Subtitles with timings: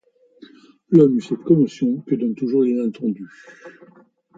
[0.89, 3.27] L'homme eut cette commotion que donne toujours l'inattendu.